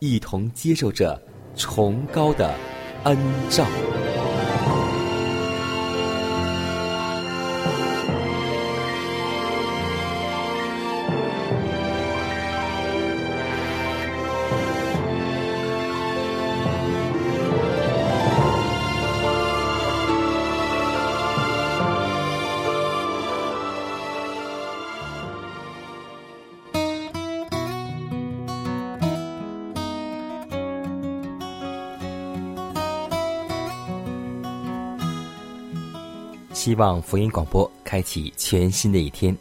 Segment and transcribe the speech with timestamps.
[0.00, 1.20] 一同接受着
[1.54, 2.54] 崇高的
[3.04, 3.16] 恩
[3.50, 3.66] 照。
[36.52, 39.36] 希望福音广播开启全新的一天，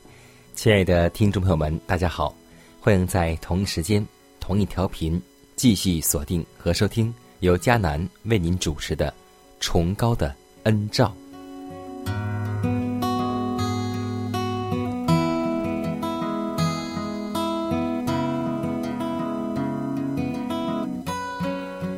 [0.54, 2.34] 亲爱的听众朋友们，大家好，
[2.80, 4.06] 欢迎在同一时间、
[4.40, 5.20] 同一调频
[5.56, 9.12] 继续锁定和收听由迦南为您主持的
[9.60, 11.08] 《崇高的恩照》。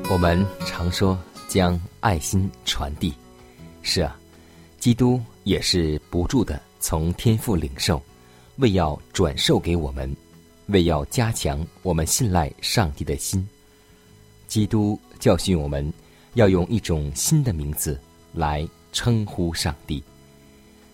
[0.09, 1.17] 我们常说
[1.47, 3.13] 将爱心传递，
[3.81, 4.17] 是啊。
[4.81, 8.01] 基督也是不住的从天父领受，
[8.57, 10.11] 为要转授给我们，
[10.69, 13.47] 为要加强我们信赖上帝的心。
[14.47, 15.93] 基督教训我们
[16.33, 18.01] 要用一种新的名字
[18.33, 20.03] 来称呼上帝，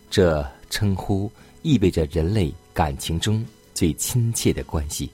[0.10, 1.32] 这称呼
[1.62, 3.44] 意味着人类感情中
[3.74, 5.10] 最亲切的关系。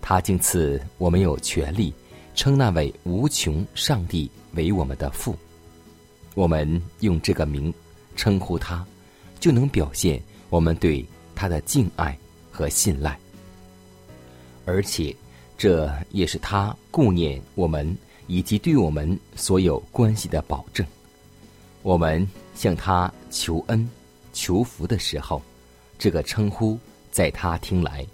[0.00, 1.92] 他竟赐我们有权利
[2.34, 5.36] 称那位无穷上帝为我们的父。
[6.34, 7.72] 我们用这个名
[8.16, 8.84] 称呼他，
[9.40, 12.16] 就能表现我们对他的敬爱
[12.50, 13.18] 和信赖，
[14.64, 15.14] 而且
[15.56, 17.96] 这也是他顾念我们
[18.26, 20.84] 以及对我们所有关系的保证。
[21.82, 23.88] 我们向他求恩、
[24.32, 25.40] 求福的时候，
[25.98, 26.78] 这个称呼
[27.10, 28.06] 在他听来，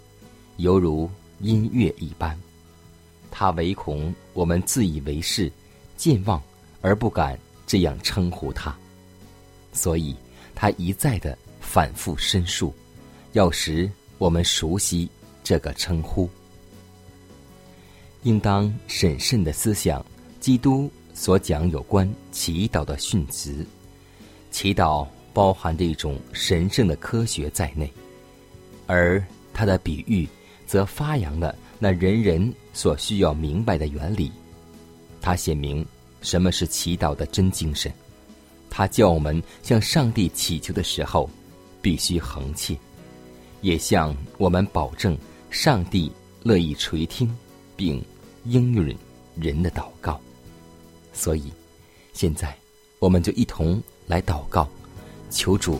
[0.57, 1.09] 犹如
[1.39, 2.37] 音乐一般。
[3.31, 5.51] 他唯恐我们自以为是、
[5.95, 6.41] 健忘
[6.81, 7.39] 而不敢。
[7.71, 8.77] 这样称呼他，
[9.71, 10.13] 所以
[10.53, 12.75] 他一再的反复申述，
[13.31, 15.09] 要使我们熟悉
[15.41, 16.29] 这个称呼。
[18.23, 20.05] 应当审慎的思想，
[20.41, 23.65] 基督所讲有关祈祷的训词。
[24.51, 27.89] 祈祷包含着一种神圣的科学在内，
[28.85, 30.27] 而他的比喻
[30.67, 34.29] 则发扬了那人人所需要明白的原理。
[35.21, 35.87] 他写明。
[36.21, 37.91] 什么是祈祷的真精神？
[38.69, 41.29] 他叫我们向上帝祈求的时候，
[41.81, 42.77] 必须恒切，
[43.61, 45.17] 也向我们保证
[45.49, 46.11] 上帝
[46.41, 47.29] 乐意垂听
[47.75, 48.01] 并
[48.45, 48.95] 应允
[49.35, 50.19] 人的祷告。
[51.11, 51.51] 所以，
[52.13, 52.55] 现在
[52.99, 54.67] 我们就一同来祷告，
[55.29, 55.79] 求主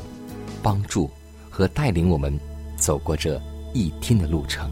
[0.62, 1.10] 帮助
[1.50, 2.38] 和带领我们
[2.78, 3.42] 走过这
[3.74, 4.70] 一天的路程。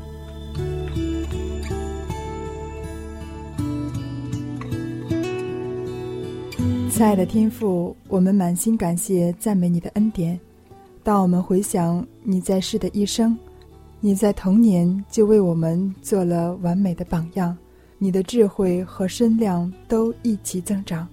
[7.00, 10.38] 亲爱的天父，我们满心感谢赞美你的恩典。
[11.02, 13.38] 当我们回想你在世的一生，
[14.02, 17.58] 你在童年就为我们做了完美的榜样，
[18.00, 21.08] 你的智慧和身量都一起增长。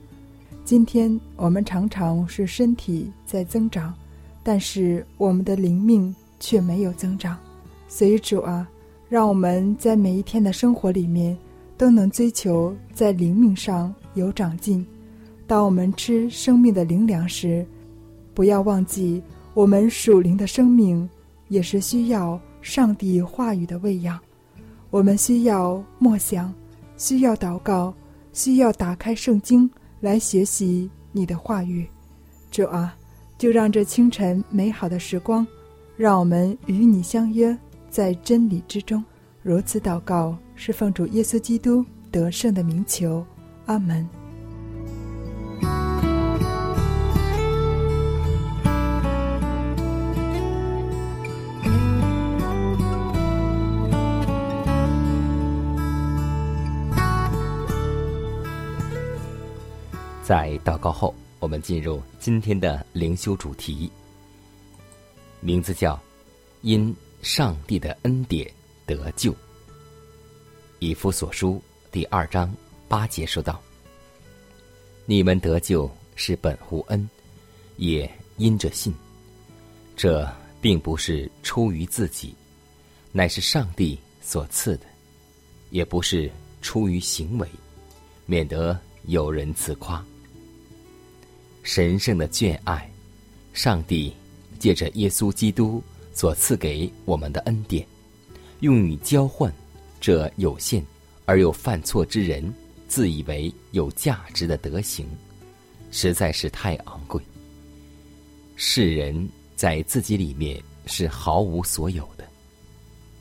[0.65, 3.95] 今天我们常常是身体在增长，
[4.43, 7.39] 但是我们的灵命却没有增长。
[7.87, 8.69] 所以主啊，
[9.09, 11.39] 让我们在每一天的生活里面
[11.79, 14.85] 都能追求在灵命上有长进。
[15.47, 17.65] 当我们吃生命的灵粮时，
[18.35, 19.23] 不要忘记，
[19.55, 21.09] 我们属灵的生命
[21.49, 24.19] 也是需要上帝话语的喂养。
[24.91, 26.53] 我们需要默想，
[26.97, 27.95] 需要祷告，
[28.33, 29.71] 需要打开圣经
[30.01, 31.87] 来学习你的话语。
[32.51, 32.97] 主啊，
[33.39, 35.47] 就让这清晨美好的时光，
[35.97, 37.57] 让我们与你相约
[37.89, 39.05] 在真理之中。
[39.43, 43.25] 如此祷告，是奉主耶稣基督得胜的名求。
[43.67, 44.09] 阿门。
[60.27, 63.89] 在祷告后，我们进入今天的灵修主题，
[65.39, 65.97] 名字叫
[66.63, 66.93] “因
[67.23, 68.53] 上帝的恩典
[68.87, 69.33] 得救”。
[70.81, 71.63] 以弗所书
[71.93, 72.53] 第二章
[72.89, 73.63] 八节说道
[75.07, 77.09] ：“你们得救是本乎恩，
[77.77, 78.93] 也因着信。
[79.95, 80.29] 这
[80.61, 82.35] 并不是出于自己，
[83.13, 84.87] 乃是上帝所赐的；
[85.71, 86.29] 也不是
[86.61, 87.49] 出于行为，
[88.27, 90.05] 免得有人自夸。”
[91.67, 92.89] 神圣的眷爱，
[93.53, 94.15] 上帝
[94.57, 95.83] 借着耶稣基督
[96.15, 97.85] 所赐给我们的恩典，
[98.61, 99.53] 用于交换
[100.01, 100.81] 这有限
[101.25, 102.55] 而又犯错之人
[102.87, 105.09] 自以为有价值的德行，
[105.91, 107.21] 实在是太昂贵。
[108.55, 112.25] 世人在自己里面是毫无所有的，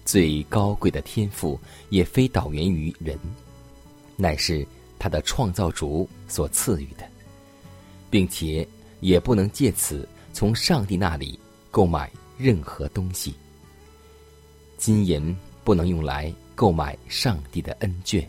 [0.05, 1.59] 最高贵的天赋
[1.89, 3.17] 也非导源于人，
[4.15, 4.65] 乃是
[4.99, 7.03] 他的创造主所赐予的。
[8.15, 8.65] 并且
[9.01, 11.37] 也不能借此从上帝那里
[11.69, 13.35] 购买任何东西。
[14.77, 15.35] 金银
[15.65, 18.25] 不能用来购买上帝的恩眷，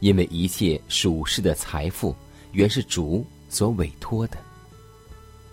[0.00, 2.16] 因为一切属世的财富
[2.52, 4.38] 原是主所委托的。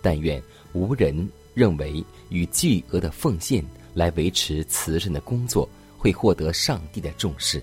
[0.00, 3.62] 但愿无人认为与巨额的奉献
[3.92, 5.68] 来维持慈善的工作
[5.98, 7.62] 会获得上帝的重视，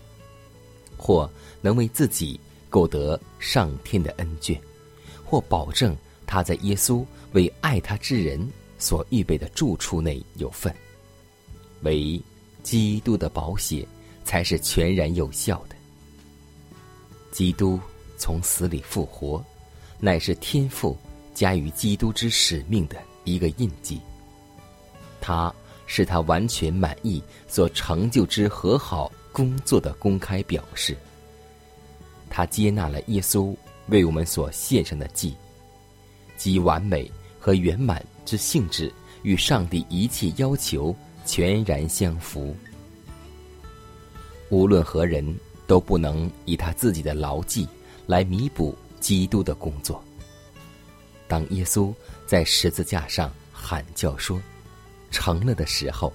[0.95, 1.27] 或
[1.61, 2.39] 能为自己
[2.69, 4.55] 购得上天的恩眷。
[5.29, 5.95] 或保证
[6.25, 10.73] 他在耶稣为爱他之人所预备的住处内有份，
[11.83, 12.19] 唯
[12.63, 13.87] 基督的宝血
[14.23, 15.75] 才是全然有效的。
[17.31, 17.79] 基督
[18.17, 19.43] 从死里复活，
[19.99, 20.97] 乃是天父
[21.35, 24.01] 加于基督之使命的一个印记。
[25.21, 25.53] 他
[25.85, 30.97] 是他完全满意所成就之和好工作的公开表示。
[32.31, 33.55] 他接纳了耶稣。
[33.89, 35.35] 为我们所献上的祭，
[36.37, 37.09] 即完美
[37.39, 38.91] 和圆满之性质，
[39.23, 40.95] 与上帝一切要求
[41.25, 42.55] 全然相符。
[44.49, 45.37] 无论何人
[45.67, 47.67] 都不能以他自己的劳绩
[48.07, 50.03] 来弥补基督的工作。
[51.27, 51.93] 当耶稣
[52.25, 54.41] 在十字架上喊叫说
[55.11, 56.11] “成了”的时候，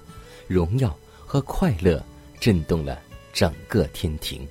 [0.47, 0.93] 荣耀
[1.25, 2.03] 和快乐
[2.39, 3.01] 震动了
[3.31, 4.45] 整个天庭。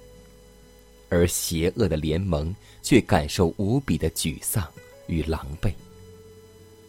[1.09, 4.67] 而邪恶的联盟却感受无比的沮丧
[5.07, 5.73] 与狼狈。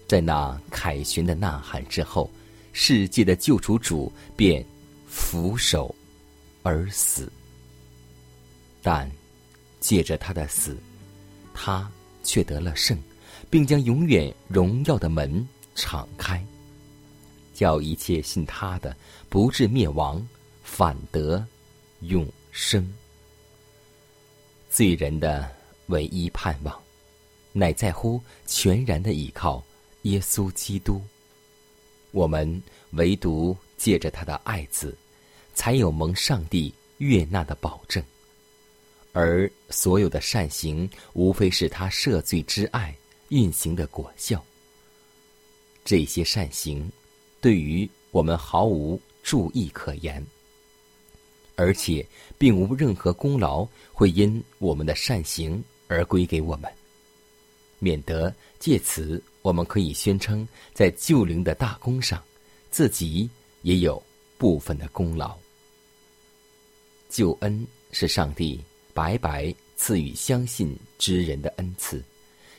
[0.08, 2.30] 在那凯旋的呐喊之后，
[2.74, 4.64] 世界的救主主便
[5.08, 5.94] 俯首
[6.64, 7.32] 而死。
[8.82, 9.10] 但
[9.80, 10.78] 借着他的死，
[11.54, 11.92] 他
[12.24, 12.98] 却得了胜，
[13.50, 16.46] 并将永远荣耀的门敞开，
[17.54, 18.96] 叫一切信他的
[19.28, 20.24] 不至灭亡，
[20.64, 21.44] 反得
[22.02, 22.88] 永生。
[24.76, 25.50] 罪人的
[25.86, 26.78] 唯一盼望，
[27.54, 29.64] 乃在乎全然的依靠
[30.02, 31.02] 耶稣基督。
[32.12, 34.94] 我们唯独借着他的爱子，
[35.54, 38.04] 才有蒙上帝悦纳的保证。
[39.14, 42.94] 而所有的善行，无非是他赦罪之爱
[43.30, 44.44] 运行的果效。
[45.86, 46.92] 这些善行，
[47.40, 50.22] 对于我们毫无注意可言。
[51.56, 52.06] 而且，
[52.38, 56.70] 并无任何功劳会因我们的善行而归给我们，
[57.80, 62.22] 免得借此我们可以宣称在救灵的大功上，
[62.70, 63.30] 自己
[63.62, 64.02] 也有
[64.38, 65.36] 部分的功劳。
[67.10, 68.60] 救恩是上帝
[68.94, 72.04] 白白赐予相信之人的恩赐，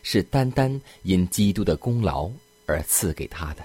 [0.02, 2.30] 是单单因基督的功劳
[2.64, 3.62] 而赐给他的。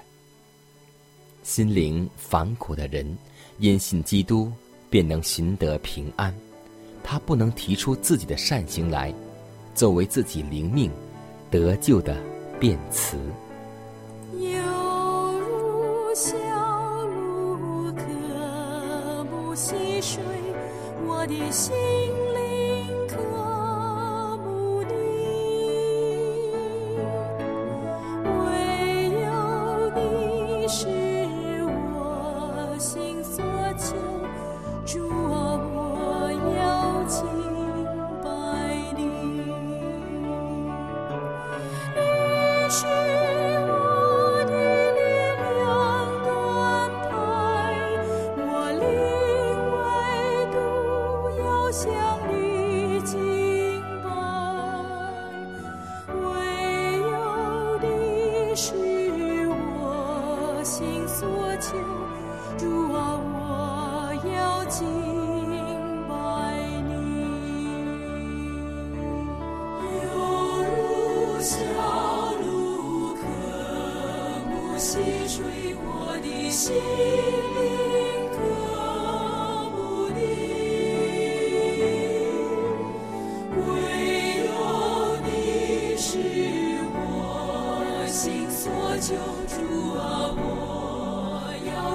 [1.42, 3.16] 心灵烦苦的人，
[3.58, 4.52] 因信基督。
[4.92, 6.34] 便能寻得平安，
[7.02, 9.10] 他不能提出自己的善行来，
[9.74, 10.90] 作为自己灵命
[11.50, 12.14] 得救的
[12.60, 13.16] 辩词。
[14.34, 14.50] 犹
[15.38, 16.36] 如小
[17.06, 19.72] 鹿渴慕溪
[20.02, 20.22] 水，
[21.06, 21.72] 我的心。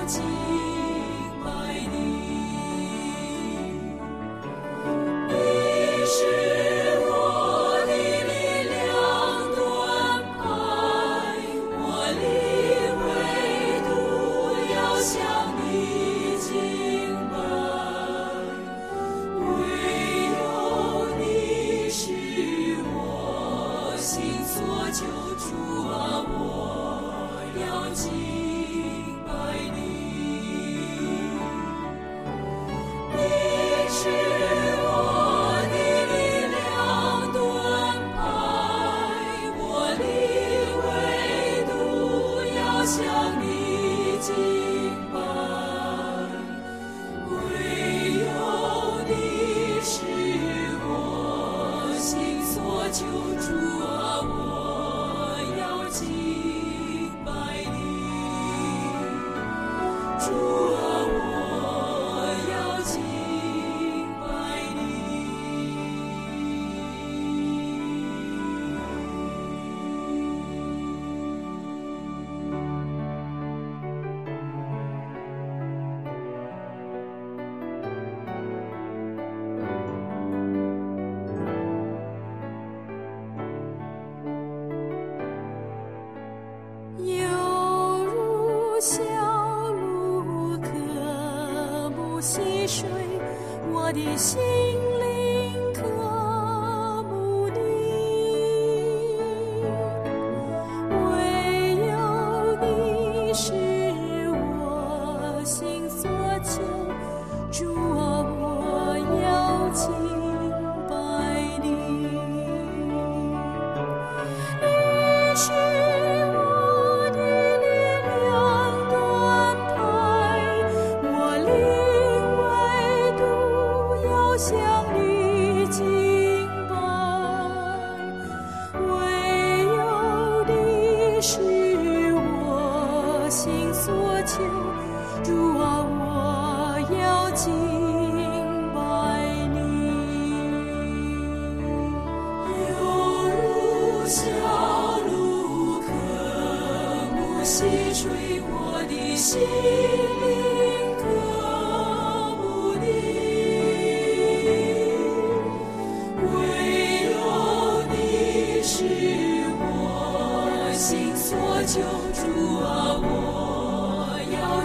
[0.07, 0.66] 记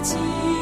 [0.03, 0.62] 记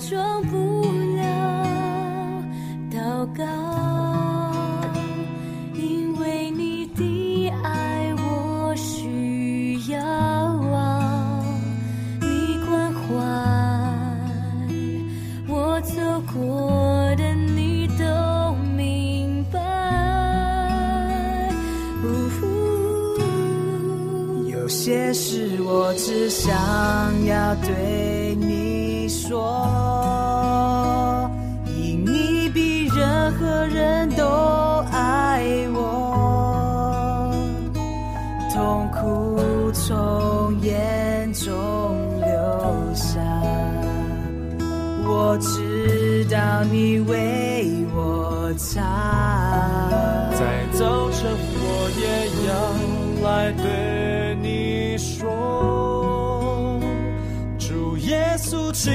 [0.00, 0.42] 装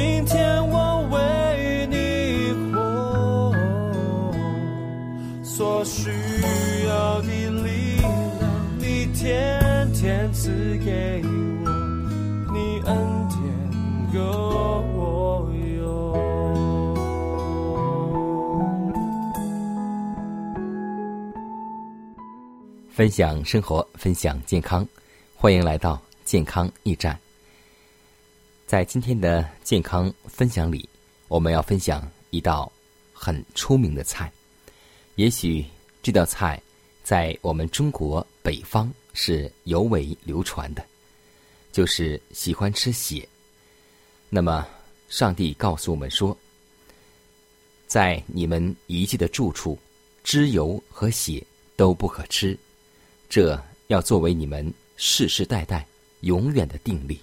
[0.05, 3.51] 明天我为你活，
[5.43, 6.11] 所需
[6.87, 7.27] 要的
[7.63, 8.11] 力量，
[8.77, 11.23] 你天天赐给
[11.65, 11.71] 我，
[12.53, 12.95] 你恩
[13.29, 13.39] 典
[14.13, 14.19] 够
[14.93, 15.83] 我用。
[22.91, 24.87] 分享生活，分享健康，
[25.35, 27.24] 欢迎来到健康驿站。
[28.65, 30.89] 在今天的健康分享里，
[31.27, 32.71] 我们要分享一道
[33.13, 34.31] 很出名的菜。
[35.17, 35.63] 也许
[36.01, 36.59] 这道菜
[37.03, 40.83] 在我们中国北方是尤为流传的，
[41.71, 43.27] 就是喜欢吃血。
[44.31, 44.67] 那么，
[45.09, 46.35] 上帝告诉我们说，
[47.85, 49.77] 在你们遗迹的住处，
[50.23, 52.57] 脂油和血都不可吃。
[53.29, 55.85] 这要作为你们世世代代
[56.21, 57.21] 永远的定力，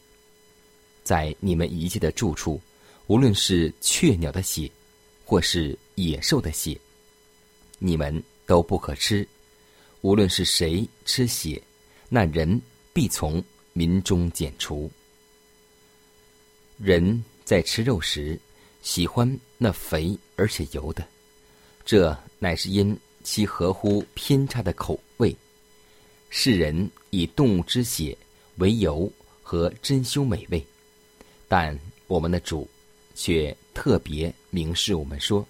[1.05, 2.61] 在你们一切的住处，
[3.07, 4.71] 无论是雀鸟的血，
[5.25, 6.79] 或是野兽的血，
[7.79, 9.27] 你们都不可吃。
[10.01, 11.63] 无论是谁吃血，
[12.09, 12.61] 那人
[12.93, 14.91] 必从民中剪除。
[16.79, 18.39] 人在吃肉时，
[18.83, 21.07] 喜欢那肥而且油的，
[21.85, 25.35] 这乃是因其合乎偏差的口味。
[26.31, 28.17] 世人以动物之血
[28.57, 29.11] 为油
[29.43, 30.65] 和珍馐美味，
[31.53, 32.67] 但我们的主
[33.15, 35.47] 却特别明示我们说，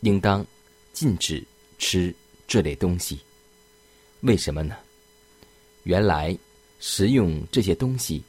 [0.00, 0.44] 应当
[0.92, 1.40] 禁止
[1.78, 2.12] 吃
[2.48, 3.20] 这类东西。
[4.22, 4.76] 为什么呢？
[5.84, 6.36] 原来
[6.80, 8.20] 食用这些东西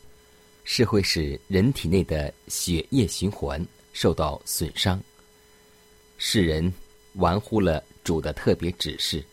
[0.64, 5.02] 是会使人体内的血液循环受到损伤。
[6.20, 6.72] 世人
[7.14, 9.26] 玩忽了主的特别指示，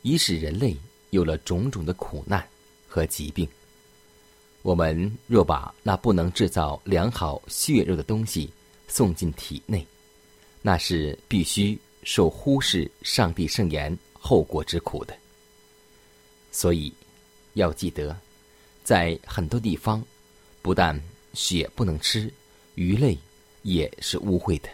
[0.00, 0.74] 以使人类。
[1.10, 2.42] 有了种种的苦难
[2.88, 3.46] 和疾病，
[4.62, 8.50] 我们若把那不能制造良好血肉的东西
[8.88, 9.86] 送进体内，
[10.60, 15.14] 那是必须受忽视上帝圣言后果之苦的。
[16.52, 16.92] 所以，
[17.54, 18.14] 要记得，
[18.84, 20.04] 在很多地方，
[20.60, 21.00] 不但
[21.32, 22.30] 血不能吃，
[22.74, 23.16] 鱼类
[23.62, 24.68] 也是污秽的，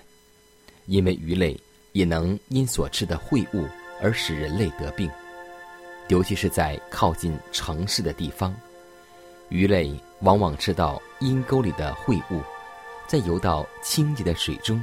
[0.87, 1.59] 因为鱼类
[1.92, 3.68] 也能因所吃的秽物
[4.01, 5.11] 而使人类得病。
[6.09, 8.55] 尤其是在靠近城市的地方，
[9.48, 12.42] 鱼类往往吃到阴沟里的秽物，
[13.06, 14.82] 再游到清洁的水中，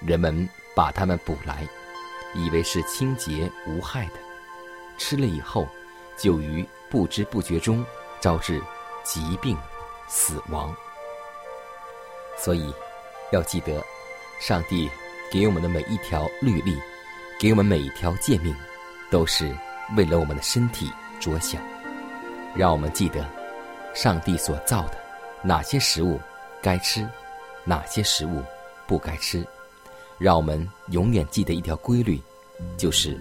[0.00, 1.66] 人们把它们捕来，
[2.34, 4.14] 以为是清洁无害的，
[4.96, 5.66] 吃了以后，
[6.16, 7.84] 就于不知不觉中
[8.20, 8.60] 招致
[9.02, 9.56] 疾病、
[10.08, 10.74] 死亡。
[12.38, 12.72] 所以，
[13.32, 13.82] 要记得，
[14.40, 14.90] 上帝
[15.30, 16.76] 给我们的每一条律例，
[17.38, 18.54] 给我们每一条诫命，
[19.10, 19.54] 都是。
[19.98, 21.60] 为了我们的身体着想，
[22.54, 23.22] 让我们记得
[23.94, 24.98] 上帝所造的
[25.42, 26.20] 哪些食物
[26.60, 27.08] 该吃，
[27.64, 28.42] 哪些食物
[28.86, 29.42] 不该吃。
[30.18, 32.20] 让我们永远记得一条规律，
[32.76, 33.18] 就是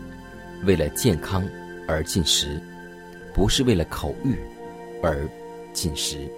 [0.66, 1.48] 为了健康
[1.88, 2.62] 而进食，
[3.34, 4.38] 不是为了口欲
[5.02, 5.28] 而
[5.74, 6.30] 进食。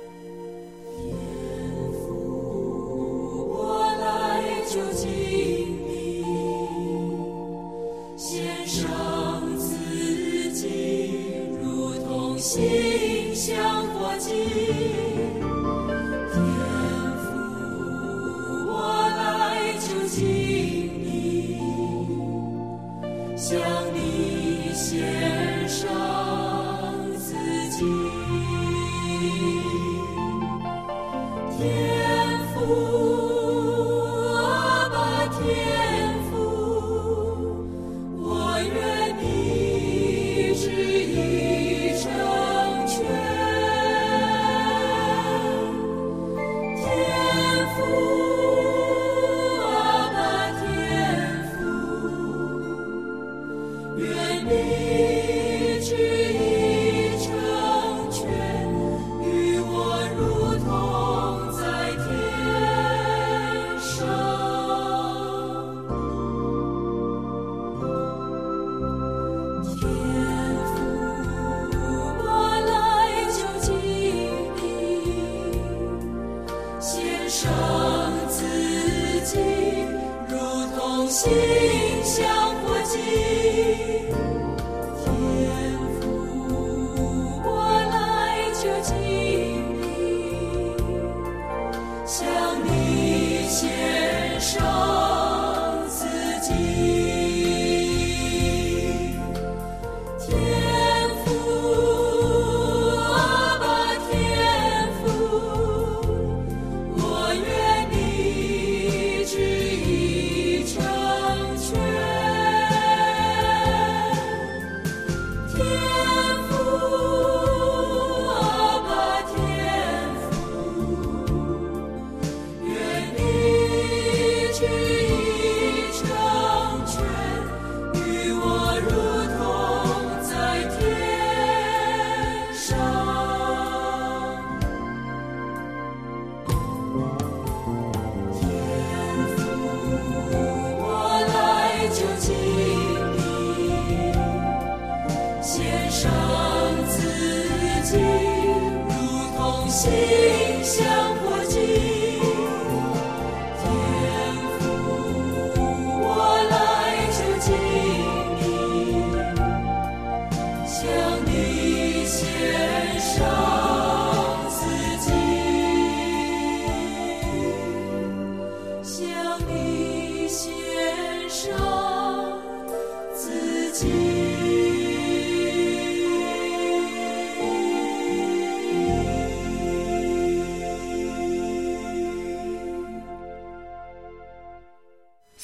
[81.15, 83.34] 如同馨香火祭。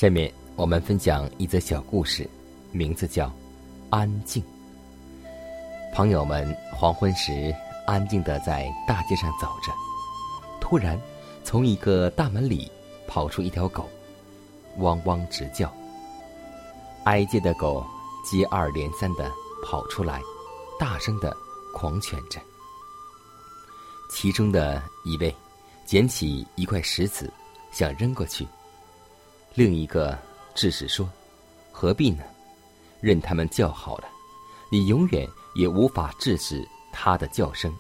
[0.01, 2.27] 下面我们分享一则小故事，
[2.71, 3.27] 名字叫
[3.91, 4.41] 《安静》。
[5.93, 7.53] 朋友们黄昏时
[7.85, 9.71] 安静的在大街上走着，
[10.59, 10.99] 突然
[11.43, 12.67] 从一个大门里
[13.07, 13.87] 跑出一条狗，
[14.77, 15.71] 汪汪直叫。
[17.03, 17.85] 挨街的狗
[18.25, 19.31] 接二连三的
[19.63, 20.19] 跑出来，
[20.79, 21.31] 大声的
[21.75, 22.41] 狂犬着。
[24.09, 25.31] 其中的一位
[25.85, 27.31] 捡起一块石子，
[27.71, 28.47] 想扔过去。
[29.53, 30.17] 另一个
[30.55, 31.09] 智士说
[31.71, 32.23] ：“何必呢？
[33.01, 34.07] 任他们叫好了，
[34.71, 37.75] 你永远也无法制止他的叫声。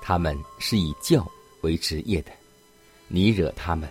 [0.00, 1.26] 他们是以叫
[1.62, 2.30] 为职业的，
[3.08, 3.88] 你惹他们，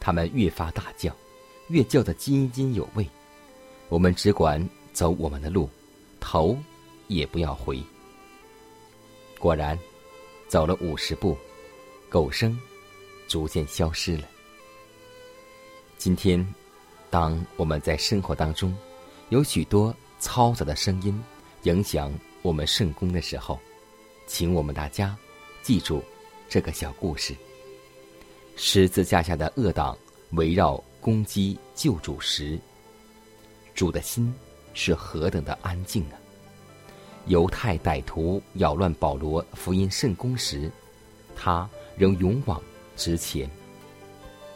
[0.00, 1.14] 他们越发大叫，
[1.68, 3.06] 越叫得津津有味。
[3.90, 5.68] 我们只管走我们的路，
[6.20, 6.56] 头
[7.08, 7.82] 也不要回。”
[9.38, 9.78] 果然，
[10.48, 11.36] 走了五十步，
[12.08, 12.58] 狗声
[13.28, 14.28] 逐渐消失了。
[16.04, 16.46] 今天，
[17.08, 18.76] 当我们在生活当中
[19.30, 21.18] 有许多嘈杂的声音
[21.62, 22.12] 影响
[22.42, 23.58] 我们圣功的时候，
[24.26, 25.16] 请我们大家
[25.62, 26.04] 记住
[26.46, 27.34] 这个小故事：
[28.54, 29.96] 十字架下的恶党
[30.32, 32.58] 围绕攻击救主时，
[33.74, 34.30] 主的心
[34.74, 36.20] 是何等的安静啊！
[37.28, 40.70] 犹太歹徒扰乱保罗福音圣功时，
[41.34, 42.62] 他仍勇往
[42.94, 43.48] 直前。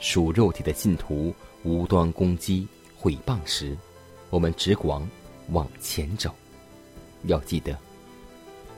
[0.00, 1.34] 属肉体的信徒
[1.64, 3.76] 无端攻击、毁谤时，
[4.30, 5.00] 我们只管
[5.50, 6.34] 往前走。
[7.24, 7.76] 要记得，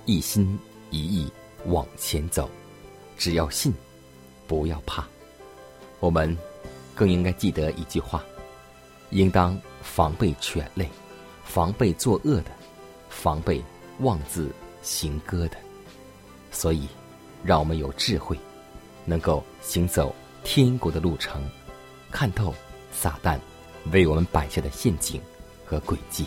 [0.06, 0.59] 一心
[0.90, 1.30] 一意
[1.66, 2.48] 往前走，
[3.18, 3.72] 只要信，
[4.46, 5.06] 不要怕。
[5.98, 6.37] 我们
[6.94, 8.24] 更应该记得一句话：
[9.11, 10.88] 应当防备犬类，
[11.44, 12.50] 防备作恶的，
[13.11, 13.62] 防备
[13.98, 14.50] 妄自
[14.83, 15.56] 行歌的。
[16.50, 16.88] 所以，
[17.44, 18.38] 让我们有智慧，
[19.04, 21.42] 能够行走天国的路程，
[22.11, 22.55] 看透
[22.92, 23.38] 撒旦
[23.92, 25.20] 为我们摆下的陷阱
[25.64, 26.26] 和诡计。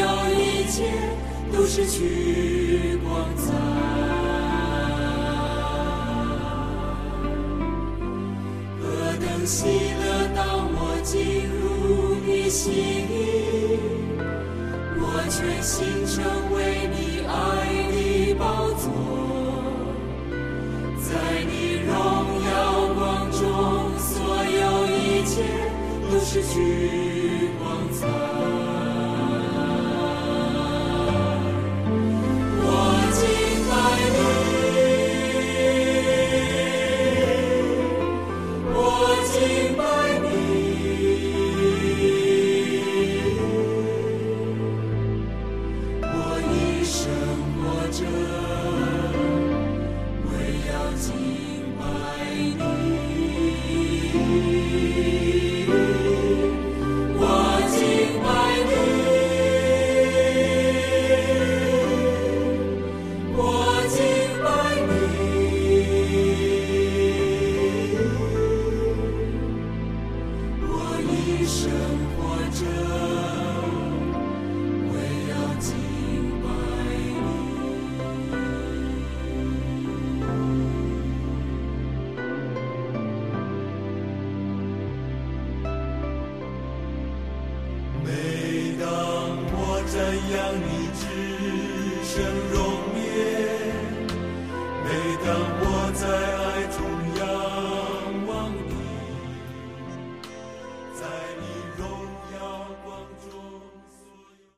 [0.00, 0.76] 有一切
[1.52, 3.52] 都失去光彩。
[8.80, 8.82] 何
[9.20, 10.02] 等喜乐，
[10.34, 10.40] 当
[10.74, 11.60] 我进入
[12.26, 13.18] 你心里，
[14.98, 16.24] 我全心成
[16.54, 16.56] 为
[16.92, 17.30] 你爱
[17.92, 18.84] 的宝座。
[21.00, 21.10] 在
[21.44, 21.52] 你
[21.86, 21.90] 荣
[22.48, 22.50] 耀
[22.94, 23.00] 光
[23.30, 23.40] 中，
[23.98, 24.10] 所
[24.44, 25.32] 有一切
[26.10, 26.54] 都失去
[27.58, 28.00] 光彩。
[50.92, 51.41] Jesus.